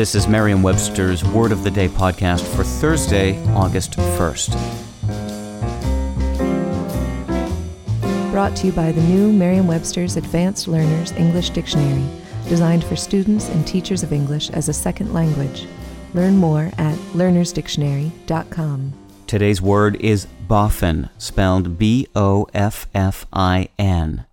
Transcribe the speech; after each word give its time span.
This 0.00 0.14
is 0.14 0.26
Merriam 0.26 0.62
Webster's 0.62 1.22
Word 1.22 1.52
of 1.52 1.62
the 1.62 1.70
Day 1.70 1.86
podcast 1.86 2.40
for 2.56 2.64
Thursday, 2.64 3.38
August 3.48 3.98
1st. 3.98 4.52
Brought 8.30 8.56
to 8.56 8.68
you 8.68 8.72
by 8.72 8.92
the 8.92 9.02
new 9.02 9.30
Merriam 9.30 9.66
Webster's 9.66 10.16
Advanced 10.16 10.68
Learners 10.68 11.12
English 11.12 11.50
Dictionary, 11.50 12.08
designed 12.48 12.82
for 12.82 12.96
students 12.96 13.50
and 13.50 13.66
teachers 13.66 14.02
of 14.02 14.14
English 14.14 14.48
as 14.48 14.70
a 14.70 14.72
second 14.72 15.12
language. 15.12 15.66
Learn 16.14 16.38
more 16.38 16.70
at 16.78 16.96
learnersdictionary.com. 17.12 18.94
Today's 19.26 19.60
word 19.60 19.96
is 19.96 20.26
boffin, 20.48 21.10
spelled 21.18 21.78
B 21.78 22.06
O 22.16 22.46
F 22.54 22.86
F 22.94 23.26
I 23.34 23.68
N. 23.78 24.24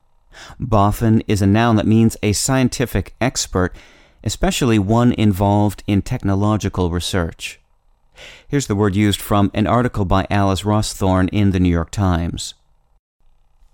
Boffin 0.62 1.24
is 1.28 1.42
a 1.42 1.48
noun 1.48 1.76
that 1.76 1.86
means 1.86 2.16
a 2.24 2.32
scientific 2.32 3.16
expert 3.20 3.76
especially 4.24 4.80
one 4.80 5.12
involved 5.14 5.84
in 5.88 6.02
technological 6.02 6.90
research. 6.90 7.60
Here's 8.48 8.68
the 8.68 8.76
word 8.76 8.96
used 8.96 9.22
from 9.22 9.52
an 9.54 9.68
article 9.68 10.06
by 10.06 10.26
Alice 10.30 10.64
Rawsthorn 10.64 11.30
in 11.32 11.52
the 11.52 11.60
New 11.60 11.70
York 11.70 11.92
Times. 11.92 12.54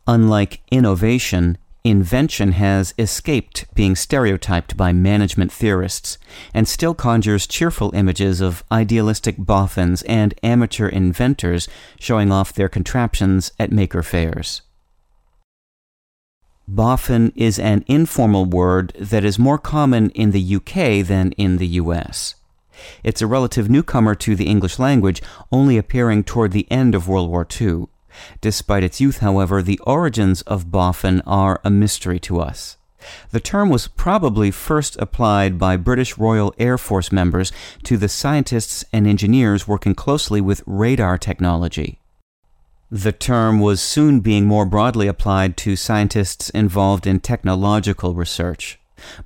Unlike 0.06 0.62
innovation, 0.70 1.58
invention 1.84 2.54
has 2.54 2.94
escaped 2.98 3.66
being 3.74 3.96
stereotyped 3.96 4.76
by 4.76 4.92
management 4.92 5.52
theorists 5.52 6.18
and 6.54 6.68
still 6.68 6.94
conjures 6.94 7.48
cheerful 7.48 7.94
images 7.94 8.42
of 8.42 8.64
idealistic 8.72 9.36
boffins 9.38 10.02
and 10.04 10.34
amateur 10.44 10.88
inventors 10.88 11.68
showing 12.00 12.32
off 12.32 12.54
their 12.54 12.70
contraptions 12.70 13.52
at 13.60 13.72
Maker 13.72 14.04
Faires. 14.04 14.62
Boffin 16.68 17.34
is 17.36 17.60
an 17.60 17.84
informal 17.88 18.46
word 18.46 18.94
that 19.00 19.26
is 19.26 19.38
more 19.38 19.58
common 19.58 20.10
in 20.12 20.32
the 20.32 20.56
UK 20.56 21.06
than 21.06 21.34
in 21.34 21.58
the 21.58 21.68
US. 21.68 22.36
It's 23.04 23.22
a 23.22 23.28
relative 23.28 23.70
newcomer 23.70 24.16
to 24.16 24.36
the 24.36 24.48
English 24.48 24.80
language, 24.80 25.22
only 25.52 25.78
appearing 25.78 26.24
toward 26.24 26.52
the 26.52 26.70
end 26.72 26.96
of 26.96 27.08
World 27.08 27.30
War 27.30 27.46
II. 27.60 27.88
Despite 28.40 28.84
its 28.84 29.02
youth, 29.02 29.20
however, 29.20 29.62
the 29.62 29.80
origins 29.80 30.42
of 30.44 30.72
boffin 30.72 31.22
are 31.26 31.60
a 31.64 31.70
mystery 31.70 32.20
to 32.22 32.40
us. 32.40 32.78
The 33.32 33.42
term 33.42 33.70
was 33.70 33.90
probably 33.90 34.50
first 34.50 34.96
applied 35.00 35.60
by 35.60 35.76
British 35.76 36.18
Royal 36.18 36.54
Air 36.58 36.78
Force 36.78 37.12
members 37.12 37.52
to 37.84 37.98
the 37.98 38.08
scientists 38.08 38.86
and 38.94 39.06
engineers 39.06 39.68
working 39.68 39.96
closely 39.96 40.40
with 40.40 40.64
radar 40.66 41.18
technology. 41.18 42.00
The 42.92 43.12
term 43.12 43.60
was 43.60 43.82
soon 43.82 44.20
being 44.20 44.46
more 44.46 44.66
broadly 44.66 45.08
applied 45.08 45.58
to 45.58 45.76
scientists 45.76 46.50
involved 46.52 47.08
in 47.08 47.20
technological 47.20 48.14
research. 48.14 48.80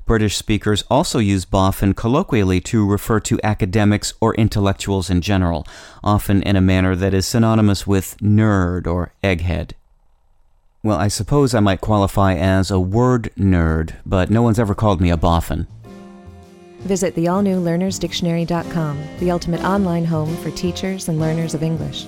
British 0.06 0.38
speakers 0.38 0.84
also 0.90 1.20
use 1.20 1.46
boffin 1.46 1.94
colloquially 1.94 2.60
to 2.62 2.88
refer 2.88 3.20
to 3.22 3.40
academics 3.44 4.14
or 4.20 4.34
intellectuals 4.36 5.10
in 5.10 5.22
general, 5.22 5.68
often 6.04 6.42
in 6.44 6.56
a 6.56 6.62
manner 6.62 6.96
that 6.96 7.14
is 7.14 7.28
synonymous 7.28 7.86
with 7.86 8.18
nerd 8.18 8.88
or 8.88 9.14
egghead. 9.24 9.72
Well, 10.84 10.98
I 10.98 11.10
suppose 11.10 11.54
I 11.54 11.60
might 11.60 11.82
qualify 11.82 12.36
as 12.36 12.72
a 12.72 12.80
word 12.80 13.32
nerd, 13.38 13.96
but 14.06 14.30
no 14.30 14.42
one's 14.42 14.60
ever 14.60 14.74
called 14.74 15.02
me 15.02 15.10
a 15.10 15.18
boffin. 15.18 15.68
Visit 16.80 17.16
the 17.16 17.28
all 17.28 17.42
new 17.42 17.60
learnersdictionary.com, 17.60 19.04
the 19.20 19.32
ultimate 19.32 19.64
online 19.64 20.06
home 20.06 20.36
for 20.38 20.52
teachers 20.52 21.10
and 21.10 21.20
learners 21.20 21.54
of 21.54 21.64
English. 21.64 22.08